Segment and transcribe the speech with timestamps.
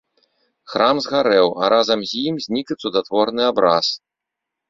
[0.71, 3.85] Храм згарэў, а разам з ім знік і цудатворны абраз.